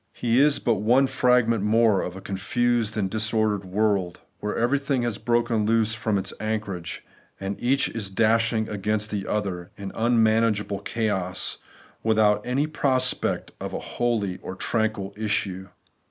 [0.13, 5.03] He is but one fragment more of a con fused and disordered world, where everything
[5.03, 7.05] has broken loose from its anchorage,
[7.39, 11.59] and each is dash ing against the other in unmanageable chaos,
[12.01, 15.67] with out any prospect of a holy or tranquil issue.